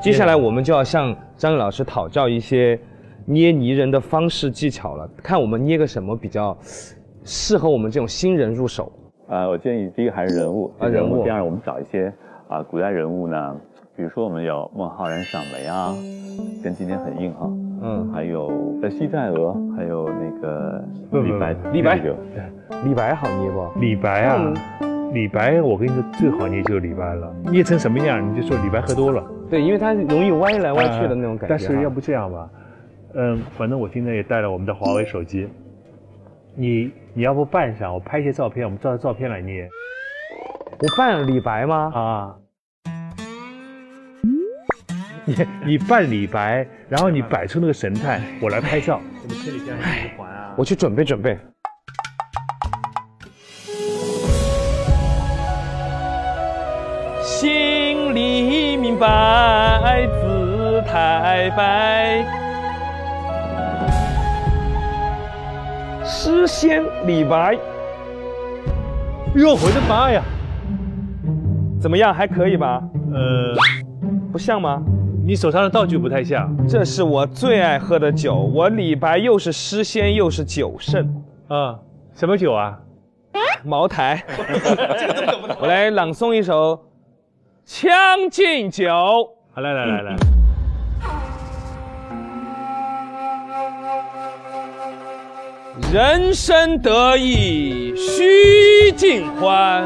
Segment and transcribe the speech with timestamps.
[0.00, 2.78] 接下来我们就要向张宇老师讨教一些
[3.26, 6.56] 捏泥人的方式技巧了，看我们捏个什么比较
[7.24, 8.92] 适合我们这种新人入手。
[9.28, 12.12] 呃，我建议第一个还是人物啊人物第二，我们找一些
[12.48, 13.56] 啊古代人物呢，
[13.96, 15.92] 比如说我们有孟浩然赏梅啊，
[16.62, 17.50] 跟今天很硬哈。
[17.80, 18.50] 嗯，还有
[18.82, 22.00] 呃西寨鹅，还有那个李白，李白
[22.84, 23.80] 李白好捏不？
[23.80, 24.54] 李白啊，
[25.12, 29.22] 李白，我跟你说最好捏就是李白了，捏成什么样你就说李白喝多了。
[29.50, 31.48] 对，因为它容易歪来歪去的那种感觉哈。
[31.48, 32.50] 但是要不这样吧，
[33.14, 35.48] 嗯，反正我现在也带了我们的华为手机，
[36.54, 39.68] 你你要不扮上，我拍一些照片，我们照着照片来捏
[40.80, 41.92] 我扮李白吗？
[41.94, 42.36] 啊。
[45.24, 45.34] 你
[45.66, 48.98] 你扮李白，然后你摆出那个神态，我来拍照。
[49.22, 50.54] 我们这里这样一环啊。
[50.56, 51.38] 我去准备准备。
[57.22, 57.77] 心
[58.98, 62.24] 白，姿态白，
[66.04, 67.54] 诗仙李白，
[69.34, 70.22] 哟，我的妈呀！
[71.80, 72.12] 怎么样？
[72.12, 72.82] 还可以吧？
[73.12, 73.54] 呃，
[74.32, 74.82] 不像吗？
[75.24, 81.78] 你手上的道具不太像这是我最爱喝的酒，我李白又是诗仙又是酒圣，啊。
[82.14, 82.76] 什么酒啊？
[83.64, 84.20] 茅台。
[85.60, 86.74] 我来朗诵一首
[87.68, 88.86] 《将进酒》。
[89.54, 90.16] 好，来来来来，
[95.92, 99.84] 人生得意须尽欢，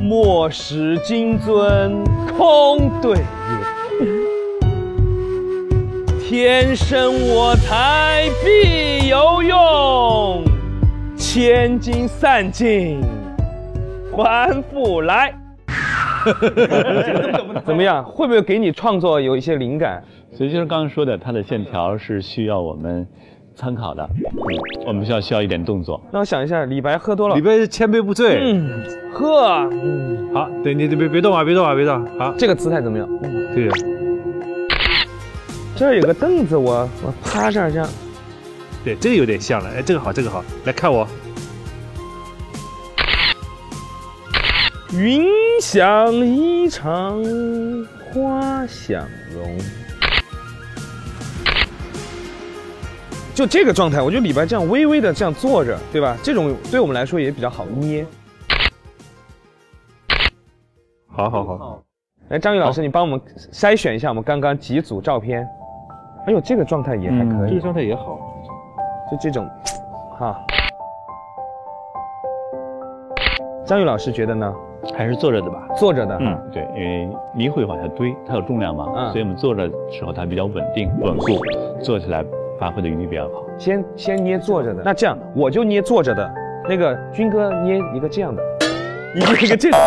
[0.00, 2.04] 莫使金樽
[2.36, 3.22] 空对月。
[6.28, 10.42] 天生我材必有用，
[11.16, 13.00] 千金散尽
[14.10, 15.32] 还复来。
[17.64, 18.04] 怎么样？
[18.04, 20.02] 会不会给你创作有一些灵感？
[20.32, 23.06] 所以就是刚刚说的，它的线条是需要我们
[23.54, 26.00] 参考的，嗯我们需要需要一点动作。
[26.12, 27.42] 那我想一下，李白喝多了李。
[27.42, 28.38] 白是千杯不醉。
[28.40, 28.70] 嗯，
[29.12, 32.04] 喝，嗯好，对你别别动啊，别动啊，别动啊。
[32.18, 33.08] 好，这个姿态怎么样？
[33.54, 33.68] 对，
[35.74, 37.88] 这儿有个凳子，我我趴这儿这样。
[38.84, 39.68] 对，这个有点像了。
[39.76, 41.06] 哎，这个好，这个好，来看我。
[44.94, 45.22] 云
[45.60, 49.58] 想衣裳花想容。
[53.34, 56.16] 就这个状态，我觉得李白这样微微的这样坐着，对吧？
[56.22, 58.04] 这种对我们来说也比较好捏。
[61.06, 61.82] 好好好，
[62.28, 63.20] 来，张宇老师，你帮我们
[63.52, 65.46] 筛选一下我们刚刚几组照片。
[66.26, 68.18] 哎呦，这个状态也还可以，这个状态也好。
[69.10, 69.46] 就这种，
[70.18, 70.40] 哈。
[73.66, 74.50] 张宇老师觉得呢？
[74.96, 75.68] 还是坐着的吧。
[75.76, 81.38] 坐着的，嗯，对，因为泥会往下堆，它有重量嘛，嗯所以我们坐着的时候它比较稳定稳固，
[81.82, 82.24] 坐起来
[82.58, 83.44] 发挥的余地比较好。
[83.58, 84.82] 先先捏坐着的。
[84.84, 86.30] 那这样我就捏坐着的，
[86.68, 88.42] 那个军哥捏一个这样的，
[89.14, 89.78] 你捏一个这种。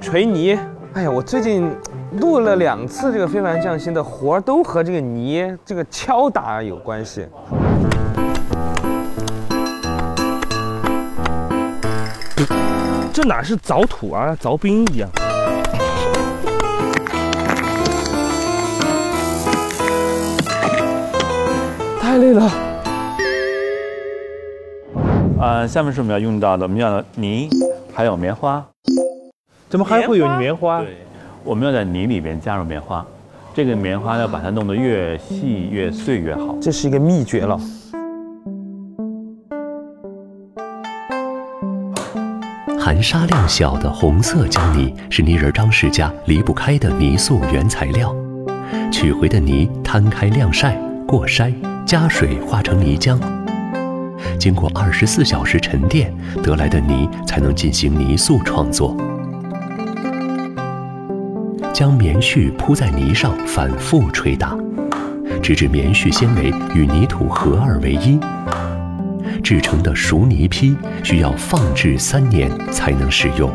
[0.00, 0.56] 锤泥，
[0.94, 1.76] 哎呀，我最近
[2.20, 7.26] 录了两次这个非凡匠心的活儿，都和这个泥、这个敲打有关系。
[13.12, 15.10] 这哪是凿土啊，凿冰一样。
[22.00, 22.50] 太累了。
[25.40, 27.50] 呃，下面是我们要用到的，我们要泥，
[27.92, 28.64] 还有棉花。
[29.74, 30.82] 怎么还会有棉花？
[30.82, 30.98] 对，
[31.42, 33.04] 我们要在泥里边加入棉花，
[33.52, 36.56] 这个棉花要把它弄得越细越碎越好。
[36.60, 37.58] 这是一个秘诀了。
[42.78, 48.14] 含沙量小的红色胶泥是泥人张世家离不开的泥塑原材料。
[48.92, 51.52] 取回的泥摊开晾晒、过筛，
[51.84, 53.18] 加水化成泥浆。
[54.38, 56.14] 经过二十四小时沉淀，
[56.44, 58.96] 得来的泥才能进行泥塑创作。
[61.74, 64.56] 将棉絮铺在泥上，反复捶打，
[65.42, 68.16] 直至棉絮纤维与泥土合二为一。
[69.42, 73.50] 制成的熟泥坯需要放置三年才能使用。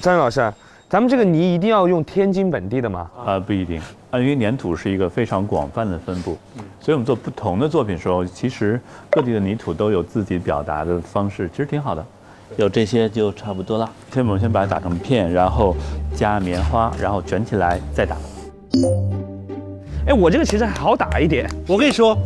[0.00, 0.50] 张宇老师，
[0.88, 3.10] 咱们这个泥一定要用天津本地的吗？
[3.26, 3.78] 啊、不一定
[4.10, 6.38] 啊，因为粘土是一个非常广泛的分布，
[6.80, 12.02] 所以我们做不同的作品的时候，其实各地的泥土都有自己表达的方式，其实挺好的。
[12.56, 13.90] 有这些就差不多了。
[14.12, 15.74] 先我们先把它打成片，然后
[16.14, 18.16] 加棉花，然后卷起来再打。
[20.06, 21.48] 哎，我这个其实还好打一点。
[21.66, 22.16] 我跟你说，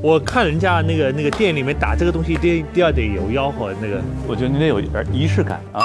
[0.00, 4.00] 我看人家那个那个店里面打这个东西，第第二得有吆喝那个。
[4.28, 5.82] 我觉得你得有一点仪式感啊，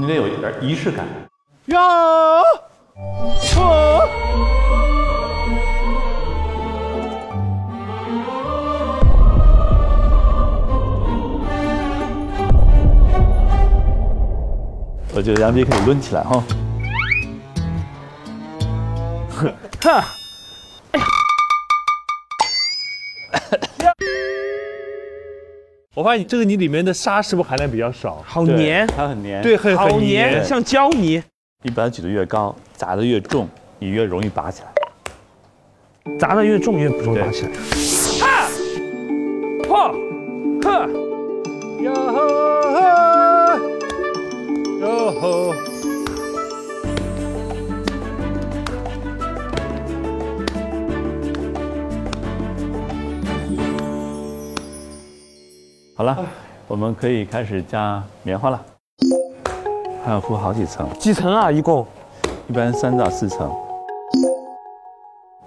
[0.00, 1.06] 你得有一点仪式感。
[1.66, 1.78] 呀，
[3.40, 4.08] 错。
[15.16, 16.42] 我觉得杨迪可以抡起来哈。
[19.80, 20.04] 哈，
[25.94, 28.24] 我发现这个泥里面的沙是不是含量比较少？
[28.26, 29.40] 好对黏，它很黏。
[29.40, 31.22] 对，，很好很黏，像胶泥。
[31.62, 36.18] 你把它举得越高，砸得越重，你越容易拔起来。
[36.18, 37.50] 砸得越重越不容易拔起来。
[38.20, 38.48] 哈，
[39.62, 39.94] 破，
[40.62, 40.88] 呵，
[41.82, 42.18] 哟吼
[42.72, 43.03] 呵，
[44.84, 45.54] 哟吼。
[55.96, 56.18] 好了，
[56.68, 58.62] 我们可以开始加棉花了，
[60.04, 61.50] 还要铺好几层，几层啊？
[61.50, 61.86] 一共？
[62.48, 63.50] 一般三到四层。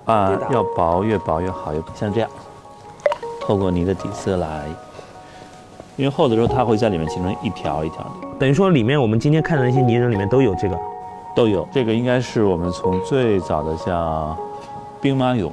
[0.06, 2.30] 啊，要薄越薄越好，像这样，
[3.42, 4.66] 透过泥的底色来，
[5.98, 10.80] 因为厚的时候它会在里面形成一条一条的，等于说里面我们今天看的那些泥人里面都有这个。
[11.36, 11.68] 都有。
[11.72, 14.36] 这个应该是我们从最早的像
[15.00, 15.52] 兵马俑，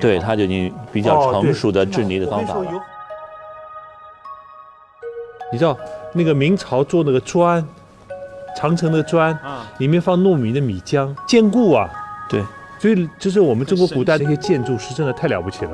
[0.00, 2.66] 对，它就已经比较成熟的制泥的方法了。
[5.52, 5.76] 你知道
[6.12, 7.66] 那个明朝做那个砖，
[8.56, 9.36] 长城的砖，
[9.78, 11.90] 里面放糯米的米浆，坚固啊。
[12.28, 12.40] 对，
[12.78, 15.72] 所以就是我们中国古代的一些建筑是真的太了不起了。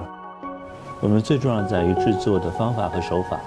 [1.01, 3.41] 我们最重要在于制作的方法和手法，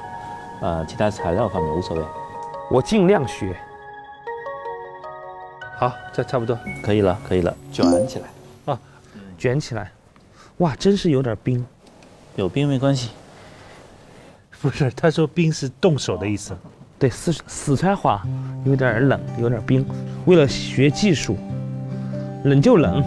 [0.61, 2.03] 啊，其他材料方面无所谓。
[2.69, 3.55] 我尽量学。
[5.77, 6.57] 好，这差不多。
[6.83, 8.27] 可以了，可以了，卷起来
[8.65, 8.79] 啊。
[9.37, 9.91] 卷起来，
[10.57, 11.65] 哇，真是有点冰。
[12.35, 13.09] 有冰没关系，
[14.61, 16.55] 不是，他说冰是动手的意思。
[16.99, 18.21] 对，四四川话
[18.65, 19.85] 有点冷，有点冰。
[20.25, 21.37] 为了学技术，
[22.43, 23.03] 冷就冷。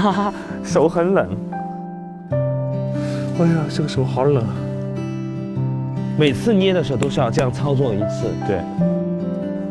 [0.00, 0.34] 哈哈！
[0.64, 1.28] 手很冷，
[2.30, 4.54] 哎呀，这个手好冷啊！
[6.18, 8.24] 每次捏的时候都是要这样操作一次。
[8.46, 8.62] 对，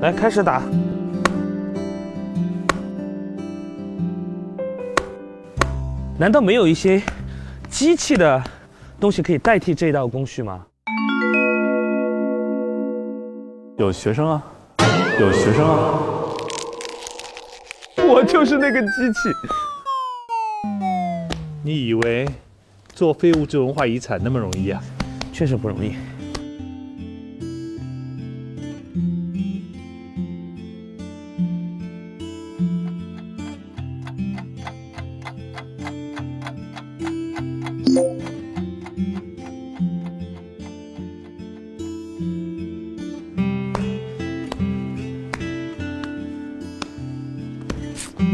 [0.01, 0.61] 来，开始打。
[6.19, 7.01] 难道没有一些
[7.67, 8.43] 机器的
[8.99, 10.63] 东西可以代替这道工序吗？
[13.77, 14.43] 有学生啊，
[15.19, 15.99] 有学生啊，
[17.97, 19.29] 我就是那个机器。
[21.63, 22.27] 你以为
[22.93, 24.81] 做非物质文化遗产那么容易啊？
[25.31, 25.93] 确实不容易。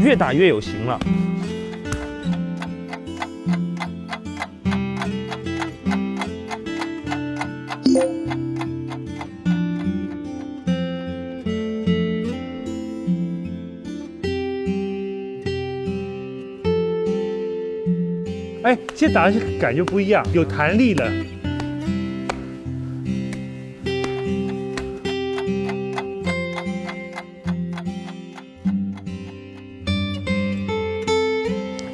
[0.02, 1.00] 越打越有型了。
[18.66, 21.08] 哎，现在打上去感觉不一样，有弹力了。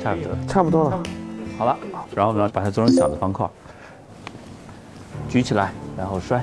[0.02, 0.34] 差不多。
[0.48, 1.02] 差不多了。
[1.58, 1.78] 好了，
[2.14, 3.46] 然后我们要把它做成小的方块，
[5.28, 6.42] 举起来，然后摔。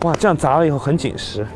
[0.00, 1.46] 哇，这样砸了以后很紧实。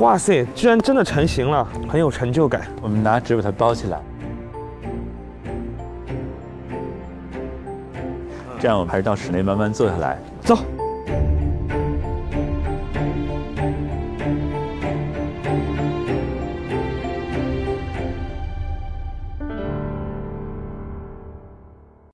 [0.00, 2.62] 哇塞，居然真的成型了，很有成就感。
[2.80, 4.00] 我们拿纸把它包起来，
[8.60, 10.16] 这样我们还是到室内慢慢坐下来。
[10.42, 10.56] 走，